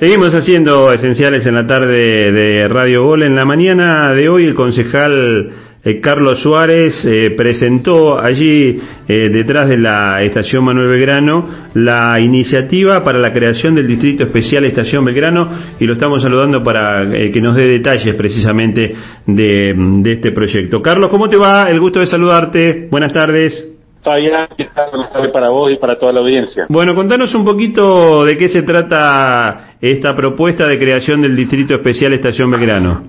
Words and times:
Seguimos 0.00 0.32
haciendo 0.32 0.90
esenciales 0.94 1.44
en 1.44 1.56
la 1.56 1.66
tarde 1.66 2.32
de 2.32 2.66
Radio 2.68 3.04
Gol. 3.04 3.22
En 3.22 3.36
la 3.36 3.44
mañana 3.44 4.14
de 4.14 4.30
hoy 4.30 4.46
el 4.46 4.54
concejal 4.54 5.50
eh, 5.84 6.00
Carlos 6.00 6.40
Suárez 6.40 7.04
eh, 7.04 7.34
presentó 7.36 8.18
allí 8.18 8.80
eh, 9.06 9.28
detrás 9.30 9.68
de 9.68 9.76
la 9.76 10.22
estación 10.22 10.64
Manuel 10.64 10.88
Belgrano 10.88 11.46
la 11.74 12.18
iniciativa 12.18 13.04
para 13.04 13.18
la 13.18 13.30
creación 13.30 13.74
del 13.74 13.86
Distrito 13.86 14.24
Especial 14.24 14.64
Estación 14.64 15.04
Belgrano 15.04 15.50
y 15.78 15.84
lo 15.84 15.92
estamos 15.92 16.22
saludando 16.22 16.64
para 16.64 17.06
que 17.10 17.40
nos 17.42 17.54
dé 17.54 17.66
detalles 17.66 18.14
precisamente 18.14 18.94
de, 19.26 19.74
de 19.76 20.12
este 20.12 20.32
proyecto. 20.32 20.80
Carlos, 20.80 21.10
¿cómo 21.10 21.28
te 21.28 21.36
va? 21.36 21.70
El 21.70 21.78
gusto 21.78 22.00
de 22.00 22.06
saludarte. 22.06 22.88
Buenas 22.90 23.12
tardes. 23.12 23.69
Fabián, 24.02 24.48
¿qué 24.56 24.70
tal? 24.74 24.90
Buenas 24.90 25.12
tardes 25.12 25.30
para 25.30 25.50
vos 25.50 25.70
y 25.70 25.76
para 25.76 25.98
toda 25.98 26.12
la 26.12 26.20
audiencia. 26.20 26.66
Bueno, 26.68 26.94
contanos 26.94 27.34
un 27.34 27.44
poquito 27.44 28.24
de 28.24 28.38
qué 28.38 28.48
se 28.48 28.62
trata 28.62 29.74
esta 29.80 30.16
propuesta 30.16 30.66
de 30.66 30.78
creación 30.78 31.20
del 31.20 31.36
Distrito 31.36 31.74
Especial 31.74 32.14
Estación 32.14 32.50
Belgrano. 32.50 33.02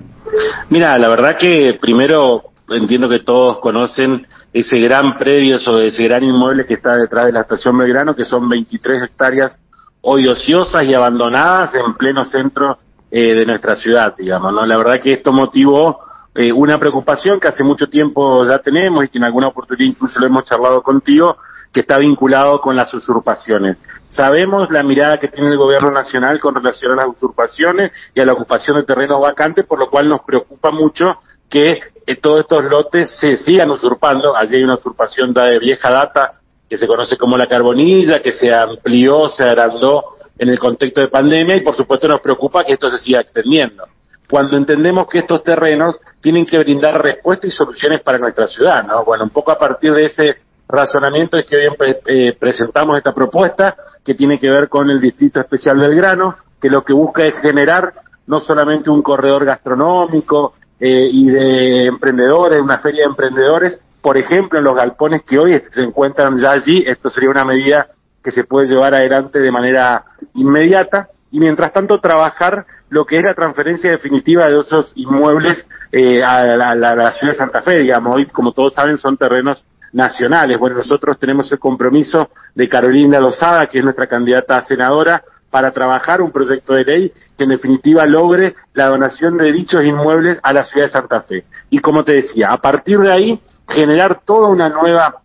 Mira, 0.68 0.96
la 0.98 1.08
verdad 1.08 1.36
que 1.38 1.78
primero 1.80 2.42
entiendo 2.68 3.08
que 3.08 3.20
todos 3.20 3.58
conocen 3.58 4.26
ese 4.52 4.78
gran 4.80 5.16
predio, 5.16 5.58
sobre 5.58 5.88
ese 5.88 6.04
gran 6.04 6.24
inmueble 6.24 6.66
que 6.66 6.74
está 6.74 6.96
detrás 6.96 7.26
de 7.26 7.32
la 7.32 7.40
Estación 7.40 7.76
Belgrano, 7.78 8.14
que 8.14 8.24
son 8.24 8.48
23 8.48 9.04
hectáreas 9.04 9.58
hoy 10.02 10.28
ociosas 10.28 10.84
y 10.84 10.92
abandonadas 10.92 11.74
en 11.74 11.94
pleno 11.94 12.24
centro 12.24 12.78
eh, 13.10 13.34
de 13.34 13.46
nuestra 13.46 13.76
ciudad, 13.76 14.14
digamos, 14.16 14.52
¿no? 14.52 14.66
La 14.66 14.76
verdad 14.76 15.00
que 15.00 15.14
esto 15.14 15.32
motivó 15.32 16.00
eh, 16.34 16.50
una 16.50 16.78
preocupación 16.78 17.38
que 17.38 17.48
hace 17.48 17.62
mucho 17.62 17.88
tiempo 17.88 18.44
ya 18.46 18.58
tenemos 18.58 19.04
y 19.04 19.08
que 19.08 19.18
en 19.18 19.24
alguna 19.24 19.48
oportunidad 19.48 19.90
incluso 19.90 20.18
lo 20.18 20.26
hemos 20.26 20.44
charlado 20.44 20.82
contigo, 20.82 21.36
que 21.70 21.80
está 21.80 21.98
vinculado 21.98 22.60
con 22.60 22.74
las 22.74 22.92
usurpaciones. 22.94 23.76
Sabemos 24.08 24.70
la 24.70 24.82
mirada 24.82 25.18
que 25.18 25.28
tiene 25.28 25.50
el 25.50 25.58
gobierno 25.58 25.90
nacional 25.90 26.40
con 26.40 26.54
relación 26.54 26.92
a 26.92 27.06
las 27.06 27.16
usurpaciones 27.16 27.92
y 28.14 28.20
a 28.20 28.26
la 28.26 28.32
ocupación 28.32 28.78
de 28.78 28.84
terrenos 28.84 29.20
vacantes, 29.20 29.66
por 29.66 29.78
lo 29.78 29.90
cual 29.90 30.08
nos 30.08 30.22
preocupa 30.22 30.70
mucho 30.70 31.16
que 31.50 31.80
eh, 32.06 32.16
todos 32.16 32.40
estos 32.40 32.64
lotes 32.64 33.10
se 33.18 33.36
sigan 33.36 33.70
usurpando. 33.70 34.34
Allí 34.34 34.56
hay 34.56 34.64
una 34.64 34.74
usurpación 34.74 35.34
de 35.34 35.58
vieja 35.58 35.90
data 35.90 36.32
que 36.68 36.78
se 36.78 36.86
conoce 36.86 37.18
como 37.18 37.36
la 37.36 37.46
carbonilla, 37.46 38.22
que 38.22 38.32
se 38.32 38.54
amplió, 38.54 39.28
se 39.28 39.44
agrandó 39.44 40.04
en 40.38 40.48
el 40.48 40.58
contexto 40.58 41.02
de 41.02 41.08
pandemia 41.08 41.56
y 41.56 41.60
por 41.60 41.76
supuesto 41.76 42.08
nos 42.08 42.20
preocupa 42.20 42.64
que 42.64 42.72
esto 42.72 42.88
se 42.88 42.98
siga 42.98 43.20
extendiendo 43.20 43.84
cuando 44.32 44.56
entendemos 44.56 45.08
que 45.08 45.18
estos 45.18 45.44
terrenos 45.44 46.00
tienen 46.22 46.46
que 46.46 46.58
brindar 46.58 47.02
respuestas 47.02 47.50
y 47.50 47.54
soluciones 47.54 48.00
para 48.00 48.16
nuestra 48.16 48.46
ciudad, 48.46 48.82
¿no? 48.82 49.04
Bueno, 49.04 49.24
un 49.24 49.30
poco 49.30 49.50
a 49.52 49.58
partir 49.58 49.92
de 49.92 50.06
ese 50.06 50.36
razonamiento 50.66 51.36
es 51.36 51.44
que 51.44 51.54
hoy 51.54 51.96
eh, 52.06 52.34
presentamos 52.40 52.96
esta 52.96 53.12
propuesta 53.12 53.76
que 54.02 54.14
tiene 54.14 54.38
que 54.38 54.48
ver 54.48 54.70
con 54.70 54.88
el 54.88 55.02
Distrito 55.02 55.38
Especial 55.38 55.78
del 55.78 55.94
Grano, 55.94 56.34
que 56.58 56.70
lo 56.70 56.82
que 56.82 56.94
busca 56.94 57.26
es 57.26 57.36
generar 57.42 57.92
no 58.26 58.40
solamente 58.40 58.88
un 58.88 59.02
corredor 59.02 59.44
gastronómico 59.44 60.54
eh, 60.80 61.10
y 61.12 61.26
de 61.28 61.84
emprendedores, 61.88 62.58
una 62.58 62.78
feria 62.78 63.02
de 63.02 63.10
emprendedores, 63.10 63.82
por 64.00 64.16
ejemplo, 64.16 64.58
en 64.58 64.64
los 64.64 64.74
galpones 64.74 65.24
que 65.24 65.38
hoy 65.38 65.60
se 65.70 65.82
encuentran 65.82 66.38
ya 66.38 66.52
allí, 66.52 66.82
esto 66.86 67.10
sería 67.10 67.28
una 67.28 67.44
medida 67.44 67.88
que 68.24 68.30
se 68.30 68.44
puede 68.44 68.68
llevar 68.68 68.94
adelante 68.94 69.40
de 69.40 69.50
manera 69.50 70.06
inmediata, 70.32 71.10
y 71.32 71.40
mientras 71.40 71.72
tanto 71.72 71.98
trabajar 71.98 72.66
lo 72.90 73.06
que 73.06 73.16
es 73.16 73.22
la 73.22 73.34
transferencia 73.34 73.90
definitiva 73.90 74.50
de 74.50 74.60
esos 74.60 74.92
inmuebles 74.96 75.66
eh, 75.90 76.22
a, 76.22 76.44
la, 76.44 77.12
ciudad 77.12 77.32
de 77.32 77.38
Santa 77.38 77.62
Fe, 77.62 77.78
digamos. 77.78 78.14
Hoy, 78.14 78.26
como 78.26 78.52
todos 78.52 78.74
saben, 78.74 78.98
son 78.98 79.16
terrenos 79.16 79.64
nacionales. 79.92 80.58
Bueno, 80.58 80.76
nosotros 80.76 81.18
tenemos 81.18 81.50
el 81.50 81.58
compromiso 81.58 82.28
de 82.54 82.68
Carolina 82.68 83.18
Lozada, 83.18 83.66
que 83.66 83.78
es 83.78 83.84
nuestra 83.84 84.06
candidata 84.06 84.58
a 84.58 84.66
senadora, 84.66 85.24
para 85.50 85.70
trabajar 85.70 86.20
un 86.20 86.30
proyecto 86.30 86.74
de 86.74 86.84
ley 86.84 87.12
que 87.36 87.44
en 87.44 87.50
definitiva 87.50 88.04
logre 88.04 88.54
la 88.74 88.88
donación 88.88 89.38
de 89.38 89.52
dichos 89.52 89.84
inmuebles 89.84 90.38
a 90.42 90.52
la 90.52 90.64
ciudad 90.64 90.86
de 90.86 90.92
Santa 90.92 91.20
Fe. 91.22 91.44
Y 91.70 91.78
como 91.78 92.04
te 92.04 92.12
decía, 92.12 92.52
a 92.52 92.58
partir 92.58 92.98
de 92.98 93.10
ahí 93.10 93.40
generar 93.68 94.20
toda 94.24 94.48
una 94.48 94.68
nueva 94.68 95.22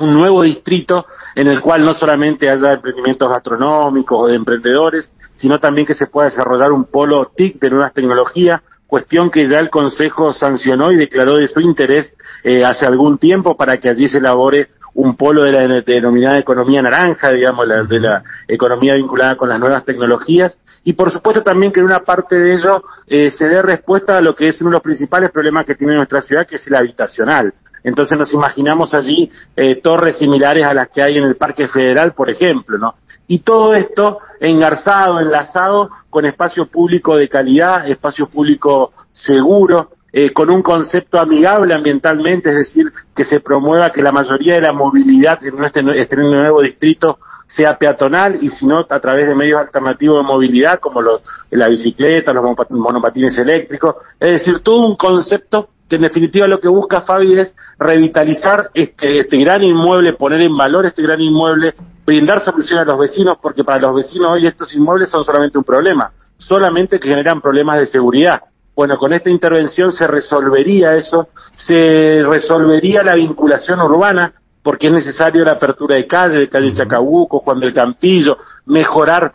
un 0.00 0.14
nuevo 0.14 0.42
distrito 0.42 1.06
en 1.34 1.46
el 1.46 1.60
cual 1.60 1.84
no 1.84 1.94
solamente 1.94 2.50
haya 2.50 2.72
emprendimientos 2.72 3.28
gastronómicos 3.28 4.18
o 4.18 4.26
de 4.26 4.36
emprendedores, 4.36 5.10
sino 5.40 5.58
también 5.58 5.86
que 5.86 5.94
se 5.94 6.06
pueda 6.06 6.28
desarrollar 6.28 6.70
un 6.70 6.84
polo 6.84 7.32
TIC 7.34 7.58
de 7.60 7.70
nuevas 7.70 7.94
tecnologías, 7.94 8.60
cuestión 8.86 9.30
que 9.30 9.48
ya 9.48 9.58
el 9.58 9.70
Consejo 9.70 10.32
sancionó 10.32 10.92
y 10.92 10.96
declaró 10.96 11.36
de 11.36 11.48
su 11.48 11.60
interés 11.60 12.12
eh, 12.44 12.62
hace 12.62 12.84
algún 12.84 13.16
tiempo 13.16 13.56
para 13.56 13.78
que 13.78 13.88
allí 13.88 14.06
se 14.06 14.18
elabore 14.18 14.68
un 14.92 15.16
polo 15.16 15.44
de 15.44 15.52
la 15.52 15.80
denominada 15.80 16.38
economía 16.38 16.82
naranja, 16.82 17.30
digamos, 17.30 17.66
de 17.88 18.00
la 18.00 18.22
economía 18.48 18.96
vinculada 18.96 19.36
con 19.36 19.48
las 19.48 19.58
nuevas 19.58 19.82
tecnologías, 19.86 20.58
y 20.84 20.92
por 20.92 21.10
supuesto 21.10 21.42
también 21.42 21.72
que 21.72 21.80
en 21.80 21.86
una 21.86 22.00
parte 22.00 22.38
de 22.38 22.54
ello 22.54 22.82
eh, 23.06 23.30
se 23.30 23.48
dé 23.48 23.62
respuesta 23.62 24.18
a 24.18 24.20
lo 24.20 24.34
que 24.34 24.48
es 24.48 24.60
uno 24.60 24.70
de 24.70 24.74
los 24.74 24.82
principales 24.82 25.30
problemas 25.30 25.64
que 25.64 25.74
tiene 25.74 25.94
nuestra 25.94 26.20
ciudad, 26.20 26.46
que 26.46 26.56
es 26.56 26.66
el 26.66 26.74
habitacional. 26.74 27.54
Entonces 27.82 28.18
nos 28.18 28.30
imaginamos 28.34 28.92
allí 28.92 29.30
eh, 29.56 29.80
torres 29.82 30.18
similares 30.18 30.64
a 30.64 30.74
las 30.74 30.88
que 30.90 31.02
hay 31.02 31.16
en 31.16 31.24
el 31.24 31.36
Parque 31.36 31.66
Federal, 31.66 32.12
por 32.12 32.28
ejemplo, 32.28 32.76
¿no? 32.76 32.94
Y 33.30 33.38
todo 33.38 33.76
esto 33.76 34.18
engarzado, 34.40 35.20
enlazado 35.20 35.88
con 36.10 36.26
espacio 36.26 36.66
público 36.66 37.14
de 37.14 37.28
calidad, 37.28 37.88
espacio 37.88 38.26
público 38.26 38.90
seguro, 39.12 39.90
eh, 40.12 40.32
con 40.32 40.50
un 40.50 40.62
concepto 40.62 41.16
amigable 41.16 41.72
ambientalmente, 41.72 42.50
es 42.50 42.56
decir, 42.56 42.92
que 43.14 43.24
se 43.24 43.38
promueva 43.38 43.92
que 43.92 44.02
la 44.02 44.10
mayoría 44.10 44.54
de 44.54 44.62
la 44.62 44.72
movilidad 44.72 45.38
en 45.44 45.62
este, 45.62 45.80
este 45.96 46.16
nuevo 46.16 46.60
distrito 46.60 47.20
sea 47.46 47.78
peatonal 47.78 48.42
y 48.42 48.48
si 48.48 48.66
no 48.66 48.80
a 48.80 49.00
través 49.00 49.28
de 49.28 49.36
medios 49.36 49.60
alternativos 49.60 50.24
de 50.24 50.32
movilidad 50.32 50.80
como 50.80 51.00
los 51.00 51.22
la 51.50 51.68
bicicleta, 51.68 52.32
los 52.32 52.44
monopatines 52.70 53.38
eléctricos, 53.38 53.94
es 54.18 54.40
decir, 54.40 54.58
todo 54.58 54.84
un 54.84 54.96
concepto 54.96 55.68
que 55.90 55.96
en 55.96 56.02
definitiva 56.02 56.46
lo 56.46 56.60
que 56.60 56.68
busca 56.68 57.00
Fabi 57.00 57.36
es 57.36 57.54
revitalizar 57.76 58.70
este, 58.72 59.18
este 59.18 59.36
gran 59.38 59.60
inmueble, 59.64 60.12
poner 60.12 60.40
en 60.40 60.56
valor 60.56 60.86
este 60.86 61.02
gran 61.02 61.20
inmueble, 61.20 61.74
brindar 62.06 62.40
soluciones 62.42 62.86
a 62.86 62.92
los 62.92 63.00
vecinos, 63.00 63.38
porque 63.42 63.64
para 63.64 63.80
los 63.80 63.96
vecinos 63.96 64.30
hoy 64.30 64.46
estos 64.46 64.72
inmuebles 64.72 65.10
son 65.10 65.24
solamente 65.24 65.58
un 65.58 65.64
problema, 65.64 66.12
solamente 66.38 67.00
que 67.00 67.08
generan 67.08 67.40
problemas 67.40 67.80
de 67.80 67.86
seguridad. 67.86 68.40
Bueno, 68.76 68.96
con 68.98 69.12
esta 69.12 69.30
intervención 69.30 69.90
se 69.90 70.06
resolvería 70.06 70.94
eso, 70.94 71.28
se 71.56 72.22
resolvería 72.24 73.02
la 73.02 73.16
vinculación 73.16 73.80
urbana, 73.80 74.32
porque 74.62 74.86
es 74.86 74.92
necesario 74.92 75.44
la 75.44 75.52
apertura 75.52 75.96
de 75.96 76.06
calle, 76.06 76.38
de 76.38 76.48
calle 76.48 76.72
Chacabuco, 76.72 77.40
Juan 77.40 77.58
del 77.58 77.74
Campillo, 77.74 78.38
mejorar 78.66 79.32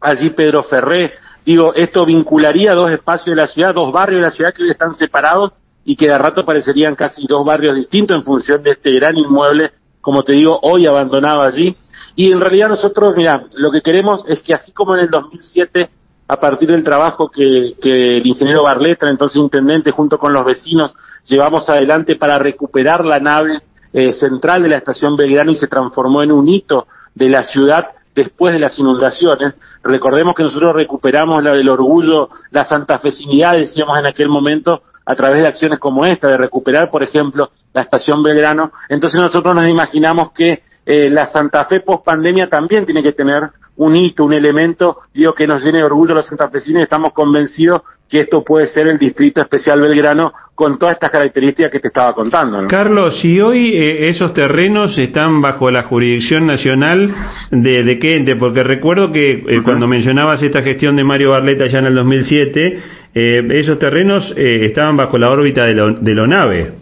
allí 0.00 0.30
Pedro 0.30 0.62
Ferré. 0.62 1.12
Digo, 1.44 1.74
esto 1.74 2.06
vincularía 2.06 2.72
dos 2.72 2.90
espacios 2.90 3.36
de 3.36 3.42
la 3.42 3.48
ciudad, 3.48 3.74
dos 3.74 3.92
barrios 3.92 4.20
de 4.20 4.26
la 4.26 4.30
ciudad 4.30 4.54
que 4.54 4.62
hoy 4.62 4.70
están 4.70 4.94
separados 4.94 5.52
y 5.84 5.96
que 5.96 6.06
de 6.06 6.18
rato 6.18 6.44
parecerían 6.44 6.94
casi 6.94 7.26
dos 7.26 7.44
barrios 7.44 7.76
distintos 7.76 8.18
en 8.18 8.24
función 8.24 8.62
de 8.62 8.72
este 8.72 8.92
gran 8.92 9.16
inmueble, 9.16 9.72
como 10.00 10.22
te 10.22 10.32
digo, 10.34 10.58
hoy 10.62 10.86
abandonado 10.86 11.42
allí. 11.42 11.76
Y 12.16 12.32
en 12.32 12.40
realidad 12.40 12.68
nosotros, 12.68 13.14
mira, 13.16 13.46
lo 13.56 13.70
que 13.70 13.82
queremos 13.82 14.24
es 14.28 14.40
que 14.42 14.54
así 14.54 14.72
como 14.72 14.94
en 14.94 15.02
el 15.02 15.10
2007, 15.10 15.90
a 16.26 16.40
partir 16.40 16.70
del 16.70 16.84
trabajo 16.84 17.28
que, 17.28 17.74
que 17.80 18.18
el 18.18 18.26
ingeniero 18.26 18.62
Barleta, 18.62 19.08
entonces 19.08 19.36
intendente, 19.36 19.90
junto 19.90 20.18
con 20.18 20.32
los 20.32 20.44
vecinos, 20.44 20.94
llevamos 21.24 21.68
adelante 21.68 22.16
para 22.16 22.38
recuperar 22.38 23.04
la 23.04 23.20
nave 23.20 23.60
eh, 23.92 24.12
central 24.12 24.62
de 24.62 24.70
la 24.70 24.78
estación 24.78 25.16
Belgrano 25.16 25.52
y 25.52 25.56
se 25.56 25.68
transformó 25.68 26.22
en 26.22 26.32
un 26.32 26.48
hito 26.48 26.86
de 27.14 27.28
la 27.28 27.44
ciudad 27.44 27.90
después 28.14 28.54
de 28.54 28.60
las 28.60 28.78
inundaciones. 28.78 29.54
Recordemos 29.82 30.34
que 30.34 30.42
nosotros 30.42 30.72
recuperamos 30.72 31.42
la 31.42 31.52
del 31.52 31.68
orgullo, 31.68 32.28
la 32.50 32.64
santafecinidad, 32.64 33.52
decíamos 33.52 33.98
en 33.98 34.06
aquel 34.06 34.28
momento, 34.28 34.82
a 35.06 35.14
través 35.14 35.42
de 35.42 35.48
acciones 35.48 35.78
como 35.78 36.04
esta, 36.06 36.28
de 36.28 36.36
recuperar, 36.36 36.90
por 36.90 37.02
ejemplo, 37.02 37.50
la 37.72 37.82
estación 37.82 38.22
Belgrano. 38.22 38.72
Entonces 38.88 39.20
nosotros 39.20 39.54
nos 39.54 39.68
imaginamos 39.68 40.32
que 40.32 40.62
eh, 40.86 41.10
la 41.10 41.26
Santa 41.26 41.64
Fe 41.64 41.80
post 41.80 42.04
pandemia 42.04 42.48
también 42.48 42.84
tiene 42.84 43.02
que 43.02 43.12
tener 43.12 43.50
un 43.76 43.96
hito, 43.96 44.24
un 44.24 44.34
elemento, 44.34 44.98
digo, 45.12 45.34
que 45.34 45.46
nos 45.46 45.62
llene 45.62 45.78
de 45.78 45.84
orgullo 45.84 46.12
a 46.12 46.16
los 46.16 46.26
santafesinos 46.26 46.82
estamos 46.82 47.12
convencidos 47.12 47.82
que 48.14 48.20
esto 48.20 48.44
puede 48.44 48.68
ser 48.68 48.86
el 48.86 48.96
Distrito 48.96 49.40
Especial 49.40 49.80
Belgrano 49.80 50.32
con 50.54 50.78
todas 50.78 50.94
estas 50.94 51.10
características 51.10 51.72
que 51.72 51.80
te 51.80 51.88
estaba 51.88 52.12
contando. 52.12 52.64
Carlos, 52.68 53.18
si 53.20 53.40
hoy 53.40 53.74
eh, 53.74 54.08
esos 54.08 54.32
terrenos 54.32 54.96
están 54.96 55.40
bajo 55.40 55.68
la 55.68 55.82
jurisdicción 55.82 56.46
nacional 56.46 57.12
de, 57.50 57.82
de 57.82 57.98
qué 57.98 58.16
ente, 58.16 58.36
porque 58.36 58.62
recuerdo 58.62 59.10
que 59.10 59.32
eh, 59.32 59.62
cuando 59.64 59.88
mencionabas 59.88 60.40
esta 60.44 60.62
gestión 60.62 60.94
de 60.94 61.02
Mario 61.02 61.30
Barleta 61.30 61.66
ya 61.66 61.80
en 61.80 61.86
el 61.86 61.96
2007, 61.96 62.82
eh, 63.16 63.42
esos 63.50 63.80
terrenos 63.80 64.32
estaban 64.36 64.96
bajo 64.96 65.18
la 65.18 65.30
órbita 65.30 65.64
de, 65.64 65.74
lo, 65.74 65.94
de 65.94 66.14
la 66.14 66.22
ONAVE. 66.22 66.72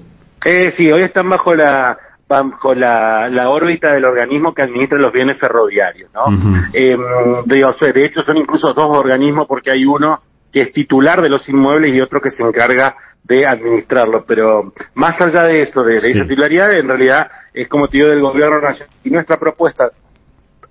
sí, 0.77 0.93
hoy 0.93 1.01
están 1.01 1.31
bajo 1.31 1.55
la 1.55 1.97
bajo 2.29 2.75
la, 2.75 3.31
la, 3.31 3.49
órbita 3.49 3.95
del 3.95 4.05
organismo 4.05 4.53
que 4.53 4.63
administra 4.63 4.99
los 4.99 5.13
bienes 5.13 5.39
ferroviarios, 5.39 6.11
¿no? 6.15 6.25
de 6.73 8.05
hecho, 8.05 8.23
son 8.23 8.37
incluso 8.39 8.73
dos 8.73 8.99
organismos 8.99 9.47
porque 9.47 9.71
hay 9.71 9.85
uno 9.85 10.21
que 10.53 10.63
es 10.63 10.73
titular 10.73 11.23
de 11.23 11.31
los 11.31 11.49
inmuebles 11.49 11.95
y 11.95 12.01
otro 12.01 12.21
que 12.21 12.31
se 12.31 12.43
encarga 12.43 12.95
de 13.25 13.47
administrarlos. 13.47 14.25
Pero 14.27 14.73
más 14.95 15.21
allá 15.21 15.45
de 15.45 15.63
eso, 15.63 15.83
de, 15.83 15.97
esa 15.97 16.27
titularidad, 16.27 16.77
en 16.79 16.89
realidad 16.89 17.29
es 17.55 17.69
como 17.69 17.89
te 17.89 17.97
digo 17.97 18.11
del 18.11 18.21
gobierno 18.21 18.61
nacional. 18.61 18.95
Y 19.03 19.11
nuestra 19.11 19.39
propuesta, 19.39 19.91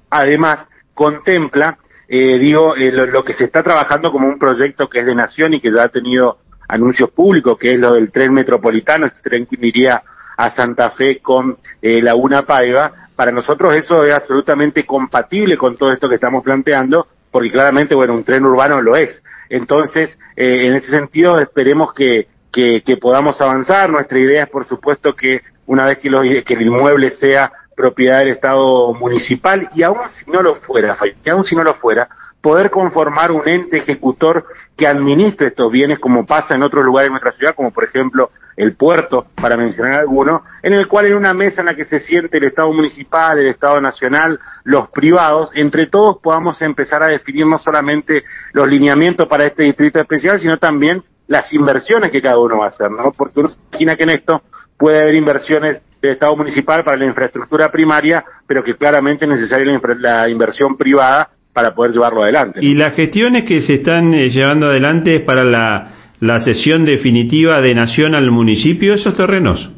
además, 0.10 0.68
contempla 0.94 1.78
eh, 2.14 2.38
digo, 2.40 2.76
eh, 2.76 2.92
lo, 2.92 3.24
que 3.24 3.32
se 3.32 3.46
está 3.46 3.64
trabajando 3.64 4.12
como 4.12 4.28
un 4.28 4.38
proyecto 4.38 4.90
que 4.90 5.00
es 5.00 5.06
de 5.06 5.16
nación 5.16 5.54
y 5.54 5.62
que 5.62 5.72
ya 5.72 5.84
ha 5.84 5.88
tenido 5.88 6.40
anuncios 6.68 7.10
públicos, 7.12 7.58
que 7.58 7.76
es 7.76 7.80
lo 7.80 7.94
del 7.94 8.12
tren 8.12 8.34
metropolitano, 8.34 9.06
este 9.06 9.22
tren 9.22 9.46
que 9.46 9.56
iría 9.66 10.04
a 10.36 10.52
Santa 10.52 10.90
Fe 10.90 11.20
con 11.22 11.58
eh, 11.82 12.02
Laguna 12.02 12.42
Paiva, 12.42 12.92
para 13.16 13.32
nosotros 13.32 13.78
eso 13.78 14.04
es 14.04 14.14
absolutamente 14.14 14.86
compatible 14.86 15.56
con 15.56 15.78
todo 15.78 15.94
esto 15.94 16.10
que 16.10 16.16
estamos 16.16 16.44
planteando, 16.44 17.08
porque 17.32 17.52
claramente, 17.52 17.96
bueno, 17.96 18.14
un 18.14 18.24
tren 18.24 18.46
urbano 18.46 18.82
lo 18.82 18.96
es. 18.96 19.24
Entonces, 19.50 20.18
eh, 20.36 20.68
en 20.68 20.76
ese 20.76 20.90
sentido, 20.92 21.40
esperemos 21.40 21.94
que, 21.94 22.28
que, 22.52 22.98
podamos 22.98 23.40
avanzar. 23.42 23.90
Nuestra 23.90 24.20
idea 24.20 24.44
es, 24.44 24.50
por 24.50 24.66
supuesto, 24.66 25.14
que 25.16 25.42
una 25.66 25.86
vez 25.86 26.00
que, 26.00 26.44
que 26.44 26.54
el 26.54 26.62
inmueble 26.62 27.12
sea 27.12 27.52
propiedad 27.76 28.20
del 28.20 28.30
Estado 28.30 28.94
municipal 28.94 29.70
y 29.74 29.84
aún 29.84 29.98
si 30.10 30.30
no 30.30 30.42
lo 30.42 30.56
fuera, 30.56 30.96
y 31.24 31.30
aún 31.30 31.44
si 31.44 31.56
no 31.56 31.64
lo 31.64 31.74
fuera, 31.76 32.08
poder 32.42 32.72
conformar 32.72 33.32
un 33.32 33.48
ente 33.48 33.78
ejecutor 33.78 34.46
que 34.76 34.88
administre 34.88 35.48
estos 35.48 35.72
bienes 35.72 36.00
como 36.00 36.26
pasa 36.26 36.56
en 36.56 36.64
otros 36.64 36.84
lugares 36.84 37.08
de 37.08 37.12
nuestra 37.12 37.34
ciudad, 37.34 37.56
como 37.56 37.72
por 37.72 37.84
ejemplo 37.84 38.32
el 38.58 38.76
puerto, 38.76 39.28
para 39.36 39.56
mencionar 39.56 40.02
alguno, 40.02 40.44
en 40.62 40.74
el 40.74 40.88
cual 40.88 41.08
en 41.08 41.16
una 41.16 41.34
mesa 41.34 41.62
en 41.62 41.68
la 41.68 41.76
que 41.76 41.86
se 41.86 42.00
siente 42.00 42.38
el 42.38 42.46
Estado 42.46 42.72
municipal, 42.74 43.40
el 43.40 43.48
Estado 43.48 43.80
nacional, 43.80 44.40
los 44.66 44.90
privados, 44.90 45.52
entre 45.54 45.88
todos 45.88 46.18
podamos 46.22 46.62
empezar 46.62 47.02
a 47.02 47.08
definir 47.08 47.46
no 47.46 47.58
solamente 47.58 48.24
los 48.54 48.68
lineamientos 48.68 49.28
para 49.28 49.46
este 49.46 49.64
distrito 49.64 50.00
especial, 50.00 50.40
sino 50.40 50.58
también 50.58 51.04
las 51.28 51.52
inversiones 51.54 52.12
que 52.12 52.22
cada 52.22 52.40
uno 52.40 52.58
va 52.58 52.66
a 52.66 52.70
hacer, 52.70 52.92
¿no? 52.92 53.14
Porque 53.14 53.40
uno 53.40 53.50
se 53.50 53.58
imagina 53.70 53.96
que 53.96 54.04
en 54.04 54.10
esto 54.10 54.42
puede 54.78 55.00
haber 55.00 55.16
inversiones 55.16 55.82
del 56.02 56.12
Estado 56.12 56.36
municipal 56.36 56.84
para 56.84 56.98
la 56.98 57.06
infraestructura 57.06 57.72
primaria, 57.72 58.26
pero 58.48 58.64
que 58.64 58.76
claramente 58.76 59.26
es 59.26 59.32
necesaria 59.32 59.80
la, 60.00 60.28
inversión 60.28 60.76
privada 60.76 61.30
para 61.54 61.74
poder 61.74 61.92
llevarlo 61.92 62.24
adelante. 62.24 62.60
¿Y 62.64 62.76
las 62.76 62.96
gestiones 62.96 63.46
que 63.46 63.62
se 63.62 63.76
están 63.76 64.14
eh, 64.14 64.30
llevando 64.30 64.68
adelante 64.68 65.18
es 65.18 65.22
para 65.22 65.44
la, 65.44 65.92
la 66.20 66.40
cesión 66.42 66.86
definitiva 66.86 67.62
de 67.62 67.76
Nación 67.76 68.16
al 68.16 68.32
municipio 68.32 68.92
de 68.92 68.98
esos 68.98 69.16
terrenos? 69.16 69.72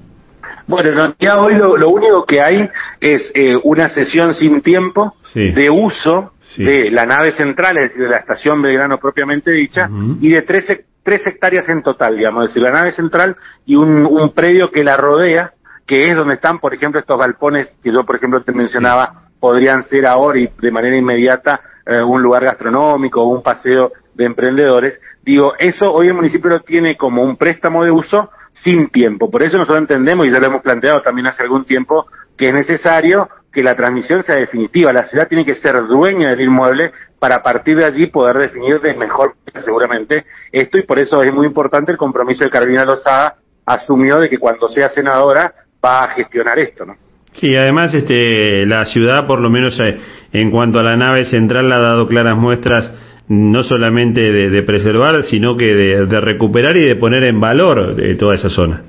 Bueno, 0.68 1.14
ya 1.20 1.38
hoy 1.38 1.56
lo, 1.56 1.90
único 1.90 2.26
que 2.26 2.42
hay 2.42 2.70
es 3.02 3.32
eh, 3.34 3.56
una 3.64 3.90
sesión 3.90 4.34
sin 4.34 4.62
tiempo 4.62 5.16
de 5.34 5.70
uso 5.70 6.34
de 6.58 6.90
la 6.92 7.06
nave 7.06 7.32
central, 7.32 7.78
es 7.78 7.90
decir, 7.90 8.04
de 8.04 8.10
la 8.10 8.18
estación 8.18 8.62
Belgrano 8.62 8.98
propiamente 8.98 9.52
dicha, 9.52 9.90
y 10.22 10.30
de 10.30 10.42
13 10.44 10.86
tres 11.04 11.22
hectáreas 11.28 11.68
en 11.68 11.84
total, 11.84 12.18
digamos, 12.18 12.46
es 12.46 12.50
decir, 12.52 12.64
la 12.64 12.72
nave 12.72 12.92
central 12.94 13.36
y 13.66 13.76
un, 13.76 14.06
un 14.06 14.32
predio 14.32 14.72
que 14.72 14.84
la 14.84 14.98
rodea, 14.98 15.53
que 15.86 16.10
es 16.10 16.16
donde 16.16 16.36
están, 16.36 16.60
por 16.60 16.74
ejemplo, 16.74 17.00
estos 17.00 17.20
galpones 17.20 17.78
que 17.84 17.92
yo, 17.92 18.06
por 18.06 18.16
ejemplo, 18.16 18.42
te 18.42 18.54
mencionaba, 18.54 19.14
podrían 19.40 19.84
ser 19.84 20.06
ahora 20.06 20.40
y 20.40 20.50
de 20.62 20.72
manera 20.72 20.96
inmediata 20.96 21.60
eh, 21.86 22.02
un 22.02 22.22
lugar 22.22 22.46
gastronómico 22.46 23.22
o 23.22 23.28
un 23.28 23.44
paseo 23.44 23.92
de 24.14 24.26
emprendedores. 24.26 25.00
Digo, 25.22 25.54
eso 25.58 25.92
hoy 25.92 26.08
el 26.08 26.14
municipio 26.14 26.50
lo 26.50 26.62
tiene 26.62 26.96
como 26.96 27.22
un 27.22 27.36
préstamo 27.36 27.84
de 27.84 27.92
uso 27.92 28.30
sin 28.54 28.90
tiempo. 28.90 29.30
Por 29.30 29.44
eso 29.44 29.58
nosotros 29.58 29.82
entendemos, 29.82 30.26
y 30.26 30.32
ya 30.32 30.40
lo 30.40 30.46
hemos 30.46 30.62
planteado 30.62 31.02
también 31.02 31.28
hace 31.28 31.44
algún 31.44 31.66
tiempo, 31.66 32.06
que 32.38 32.50
es 32.50 32.54
necesario 32.54 33.28
que 33.52 33.64
la 33.64 33.76
transmisión 33.76 34.24
sea 34.24 34.36
definitiva. 34.36 34.92
La 34.94 35.04
ciudad 35.04 35.28
tiene 35.28 35.46
que 35.46 35.56
ser 35.56 35.86
dueña 35.88 36.30
del 36.30 36.42
inmueble 36.42 36.92
para 37.20 37.42
partir 37.44 37.78
de 37.78 37.86
allí 37.86 38.08
poder 38.08 38.38
definir 38.38 38.80
de 38.82 38.94
mejor 38.96 39.36
seguramente 39.64 40.26
esto 40.52 40.80
y 40.80 40.84
por 40.84 40.98
eso 40.98 41.22
es 41.22 41.32
muy 41.32 41.46
importante 41.46 41.92
el 41.92 41.98
compromiso 41.98 42.44
de 42.44 42.50
Carolina 42.50 42.86
Lozada 42.86 43.36
asumió 43.66 44.20
de 44.20 44.30
que 44.30 44.40
cuando 44.40 44.68
sea 44.68 44.90
senadora 44.90 45.54
va 45.84 46.04
a 46.04 46.08
gestionar 46.10 46.60
esto, 46.60 46.86
¿no? 46.86 46.96
Sí, 47.40 47.56
además 47.56 47.94
este, 47.94 48.66
la 48.66 48.86
ciudad, 48.86 49.26
por 49.26 49.42
lo 49.42 49.50
menos 49.50 49.80
eh, 49.80 49.98
en 50.32 50.52
cuanto 50.52 50.80
a 50.80 50.84
la 50.84 50.96
nave 50.96 51.26
central, 51.26 51.72
ha 51.72 51.80
dado 51.80 52.08
claras 52.08 52.38
muestras 52.38 52.92
no 53.28 53.64
solamente 53.64 54.32
de, 54.32 54.64
preservar, 54.64 55.24
sino 55.24 55.56
que 55.56 55.74
de, 55.74 56.22
recuperar 56.22 56.76
y 56.78 56.82
de 56.82 56.96
poner 56.96 57.24
en 57.24 57.40
valor 57.40 57.96
eh, 57.98 58.16
toda 58.16 58.36
esa 58.36 58.50
zona. 58.50 58.84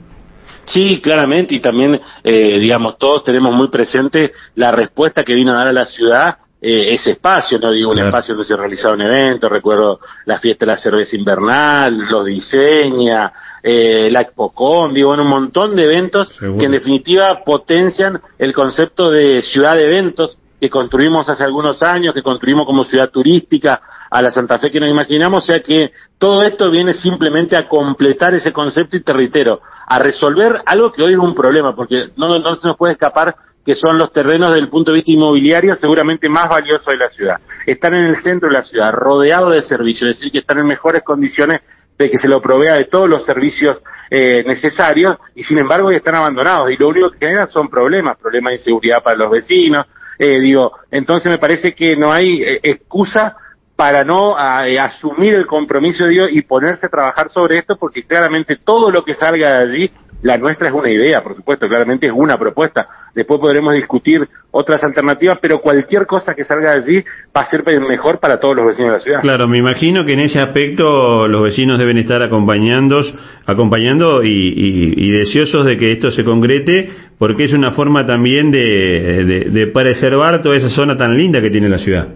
Sí, 0.67 1.01
claramente, 1.01 1.55
y 1.55 1.61
también, 1.61 2.01
eh, 2.23 2.59
digamos, 2.59 2.99
todos 2.99 3.23
tenemos 3.23 3.55
muy 3.55 3.69
presente 3.69 4.33
la 4.57 4.73
respuesta 4.73 5.23
que 5.23 5.35
vino 5.35 5.53
a 5.53 5.57
dar 5.57 5.69
a 5.69 5.73
la 5.73 5.85
ciudad 5.85 6.37
eh, 6.67 6.95
ese 6.95 7.11
espacio, 7.11 7.59
no 7.59 7.71
digo 7.71 7.91
un 7.91 7.99
espacio 7.99 8.35
donde 8.35 8.49
se 8.49 8.57
realizaba 8.57 8.95
un 8.95 9.03
evento, 9.03 9.51
recuerdo 9.51 10.01
la 10.25 10.39
fiesta 10.39 10.65
de 10.65 10.73
la 10.73 10.79
cerveza 10.79 11.15
invernal, 11.15 12.09
los 12.09 12.25
diseña, 12.25 13.31
eh, 13.63 14.09
la 14.11 14.23
ExpoCon, 14.23 14.95
digo, 14.95 15.11
un 15.11 15.27
montón 15.27 15.77
de 15.77 15.85
eventos 15.85 16.31
que 16.39 16.65
en 16.65 16.73
definitiva 16.73 17.43
potencian 17.45 18.19
el 18.39 18.55
concepto 18.55 19.11
de 19.11 19.43
ciudad 19.43 19.77
de 19.77 19.85
eventos 19.85 20.39
que 20.65 20.71
construimos 20.71 21.29
hace 21.29 21.45
algunos 21.45 21.83
años, 21.83 22.15
que 22.15 22.23
construimos 22.23 22.65
como 22.65 22.85
ciudad 22.85 23.11
turística 23.11 23.83
a 24.11 24.23
la 24.23 24.31
Santa 24.31 24.59
Fe 24.59 24.71
que 24.71 24.81
nos 24.81 24.89
imaginamos, 24.89 25.45
o 25.45 25.47
sea 25.47 25.61
que 25.61 25.93
todo 26.17 26.43
esto 26.43 26.71
viene 26.71 26.95
simplemente 26.95 27.55
a 27.55 27.69
completar 27.69 28.35
ese 28.35 28.51
concepto 28.51 28.97
y 28.97 29.03
te 29.03 29.45
a 29.87 29.99
resolver 29.99 30.63
algo 30.65 30.91
que 30.91 31.03
hoy 31.03 31.13
es 31.13 31.19
un 31.19 31.35
problema, 31.35 31.75
porque 31.75 32.09
no, 32.17 32.57
se 32.57 32.67
nos 32.67 32.79
puede 32.79 32.95
escapar 32.95 33.37
que 33.63 33.75
son 33.75 33.99
los 33.99 34.11
terrenos 34.11 34.49
desde 34.49 34.63
el 34.63 34.71
punto 34.71 34.91
de 34.91 34.97
vista 34.97 35.13
inmobiliario 35.13 35.77
seguramente 35.77 36.31
más 36.31 36.49
valiosos 36.49 36.87
de 36.87 36.97
la 36.97 37.11
ciudad. 37.11 37.37
Están 37.67 37.93
en 37.93 38.07
el 38.07 38.17
centro 38.23 38.49
de 38.49 38.55
la 38.55 38.63
ciudad, 38.63 38.91
rodeados 38.91 39.53
de 39.53 39.63
servicios, 39.65 40.13
es 40.13 40.17
decir, 40.17 40.33
que 40.33 40.39
están 40.39 40.61
en 40.61 40.67
mejores 40.67 41.03
condiciones 41.03 41.61
de 41.99 42.11
que 42.11 42.17
se 42.17 42.27
lo 42.27 42.41
provea 42.41 42.77
de 42.77 42.87
todos 42.87 43.07
los 43.07 43.23
servicios 43.27 43.83
eh, 44.11 44.43
necesarios 44.47 45.19
y 45.35 45.45
sin 45.45 45.59
embargo 45.59 45.91
están 45.91 46.15
abandonados 46.15 46.71
y 46.71 46.79
lo 46.79 46.89
único 46.89 47.11
que 47.11 47.19
generan 47.19 47.51
son 47.51 47.69
problemas, 47.69 48.17
problemas 48.17 48.53
de 48.53 48.57
inseguridad 48.57 49.03
para 49.03 49.17
los 49.17 49.31
vecinos, 49.31 49.87
eh, 50.19 50.41
digo, 50.41 50.73
entonces 50.91 51.31
me 51.31 51.39
parece 51.39 51.75
que 51.75 51.97
no 51.97 52.13
hay 52.13 52.43
eh, 52.43 52.61
excusa 52.63 53.37
para 53.77 54.05
no 54.05 54.37
eh, 54.65 54.79
asumir 54.79 55.35
el 55.35 55.47
compromiso 55.47 56.05
de 56.05 56.31
y 56.31 56.43
ponerse 56.43 56.87
a 56.87 56.91
trabajar 56.91 57.31
sobre 57.31 57.59
esto, 57.59 57.77
porque 57.77 58.05
claramente 58.05 58.57
todo 58.57 58.91
lo 58.91 59.05
que 59.05 59.15
salga 59.15 59.59
de 59.59 59.73
allí, 59.73 59.91
la 60.25 60.39
nuestra 60.39 60.69
es 60.69 60.75
una 60.75 60.91
idea, 60.91 61.23
por 61.23 61.37
supuesto, 61.37 61.69
claramente 61.69 62.07
es 62.07 62.13
una 62.13 62.39
propuesta. 62.39 62.89
Después 63.15 63.39
podremos 63.39 63.75
discutir 63.75 64.27
otras 64.53 64.83
alternativas, 64.83 65.39
pero 65.41 65.61
cualquier 65.61 66.07
cosa 66.07 66.35
que 66.35 66.45
salga 66.45 66.71
de 66.71 66.79
allí 66.79 67.05
va 67.37 67.43
a 67.43 67.51
ser 67.51 67.63
mejor 67.81 68.21
para 68.21 68.41
todos 68.41 68.57
los 68.57 68.67
vecinos 68.67 68.93
de 68.93 68.97
la 68.97 69.05
ciudad. 69.05 69.21
Claro, 69.21 69.47
me 69.47 69.59
imagino 69.59 70.07
que 70.07 70.15
en 70.15 70.21
ese 70.21 70.41
aspecto 70.41 71.29
los 71.29 71.43
vecinos 71.43 71.79
deben 71.79 71.99
estar 71.99 72.23
acompañando, 72.23 73.03
acompañando 73.45 74.23
y, 74.25 75.11
deseosos 75.11 75.67
de 75.67 75.77
que 75.77 75.93
esto 75.93 76.11
se 76.11 76.25
concrete, 76.25 76.89
porque 77.19 77.45
es 77.45 77.53
una 77.53 77.73
forma 77.73 78.07
también 78.07 78.51
de, 78.51 79.45
de 79.51 79.67
preservar 79.67 80.41
toda 80.41 80.57
esa 80.57 80.71
zona 80.71 80.97
tan 80.97 81.19
linda 81.19 81.43
que 81.43 81.51
tiene 81.51 81.69
la 81.69 81.79
ciudad. 81.79 82.09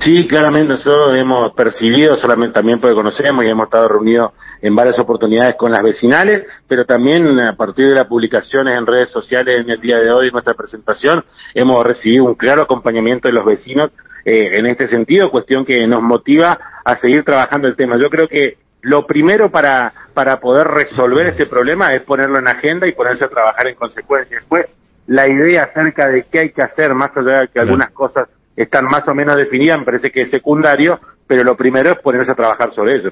Sí, 0.00 0.28
claramente 0.28 0.74
nosotros 0.74 1.18
hemos 1.18 1.52
percibido, 1.54 2.14
solamente 2.16 2.54
también 2.54 2.78
porque 2.78 2.94
conocemos 2.94 3.44
y 3.44 3.48
hemos 3.48 3.64
estado 3.64 3.88
reunidos 3.88 4.32
en 4.62 4.74
varias 4.74 4.98
oportunidades 5.00 5.56
con 5.56 5.72
las 5.72 5.82
vecinales, 5.82 6.46
pero 6.68 6.84
también 6.84 7.38
a 7.40 7.56
partir 7.56 7.88
de 7.88 7.96
las 7.96 8.06
publicaciones 8.06 8.76
en 8.76 8.86
redes 8.86 9.10
sociales 9.10 9.60
en 9.60 9.70
el 9.70 9.80
día 9.80 9.98
de 9.98 10.10
hoy, 10.12 10.30
nuestra 10.30 10.54
presentación, 10.54 11.24
hemos 11.52 11.84
recibido 11.84 12.24
un 12.24 12.36
claro 12.36 12.62
acompañamiento 12.62 13.26
de 13.26 13.34
los 13.34 13.44
vecinos 13.44 13.90
eh, 14.24 14.58
en 14.58 14.66
este 14.66 14.86
sentido, 14.86 15.30
cuestión 15.30 15.64
que 15.64 15.84
nos 15.88 16.02
motiva 16.02 16.58
a 16.84 16.96
seguir 16.96 17.24
trabajando 17.24 17.66
el 17.66 17.74
tema. 17.74 17.96
Yo 17.96 18.08
creo 18.08 18.28
que 18.28 18.56
lo 18.82 19.04
primero 19.04 19.50
para, 19.50 19.92
para 20.14 20.38
poder 20.38 20.68
resolver 20.68 21.26
este 21.26 21.46
problema 21.46 21.92
es 21.92 22.02
ponerlo 22.02 22.38
en 22.38 22.46
agenda 22.46 22.86
y 22.86 22.92
ponerse 22.92 23.24
a 23.24 23.28
trabajar 23.28 23.66
en 23.66 23.74
consecuencia. 23.74 24.38
Después, 24.38 24.66
la 25.08 25.26
idea 25.26 25.64
acerca 25.64 26.06
de 26.06 26.26
qué 26.30 26.38
hay 26.38 26.50
que 26.52 26.62
hacer, 26.62 26.94
más 26.94 27.16
allá 27.16 27.40
de 27.40 27.48
que 27.48 27.58
algunas 27.58 27.90
cosas 27.90 28.28
están 28.58 28.84
más 28.86 29.06
o 29.08 29.14
menos 29.14 29.36
definidas, 29.36 29.78
me 29.78 29.84
parece 29.84 30.10
que 30.10 30.22
es 30.22 30.30
secundario, 30.30 30.98
pero 31.26 31.44
lo 31.44 31.56
primero 31.56 31.90
es 31.90 31.98
ponerse 32.02 32.32
a 32.32 32.34
trabajar 32.34 32.70
sobre 32.72 32.96
ello. 32.96 33.10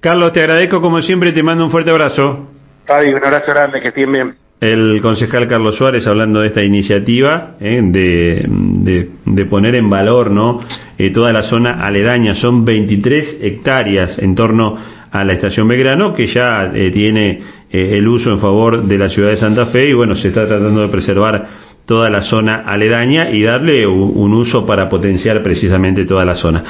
Carlos, 0.00 0.32
te 0.32 0.40
agradezco 0.40 0.80
como 0.80 1.00
siempre, 1.00 1.32
te 1.32 1.42
mando 1.42 1.64
un 1.64 1.70
fuerte 1.70 1.90
abrazo. 1.90 2.48
Fabi, 2.86 3.08
un 3.08 3.24
abrazo 3.24 3.52
grande, 3.52 3.80
que 3.80 3.88
estén 3.88 4.12
bien. 4.12 4.34
El 4.60 5.02
concejal 5.02 5.48
Carlos 5.48 5.76
Suárez 5.76 6.06
hablando 6.06 6.40
de 6.40 6.46
esta 6.46 6.62
iniciativa 6.62 7.56
eh, 7.60 7.80
de, 7.82 9.10
de, 9.26 9.46
poner 9.46 9.74
en 9.74 9.90
valor 9.90 10.30
no 10.30 10.60
eh, 10.96 11.10
toda 11.10 11.32
la 11.32 11.42
zona 11.42 11.84
aledaña. 11.84 12.34
Son 12.34 12.64
23 12.64 13.40
hectáreas 13.42 14.18
en 14.20 14.34
torno 14.34 14.78
a 15.10 15.24
la 15.24 15.32
estación 15.32 15.66
Belgrano 15.68 16.14
que 16.14 16.28
ya 16.28 16.70
eh, 16.72 16.90
tiene 16.92 17.42
el 17.70 18.06
uso 18.06 18.30
en 18.30 18.38
favor 18.38 18.84
de 18.84 18.96
la 18.96 19.08
ciudad 19.08 19.30
de 19.30 19.36
Santa 19.36 19.66
Fe 19.66 19.88
y 19.88 19.92
bueno, 19.92 20.14
se 20.14 20.28
está 20.28 20.46
tratando 20.46 20.82
de 20.82 20.88
preservar 20.88 21.44
toda 21.86 22.08
la 22.10 22.22
zona 22.22 22.62
aledaña 22.66 23.30
y 23.30 23.42
darle 23.42 23.86
un 23.86 24.32
uso 24.34 24.64
para 24.64 24.88
potenciar 24.88 25.42
precisamente 25.42 26.04
toda 26.04 26.24
la 26.24 26.34
zona. 26.34 26.62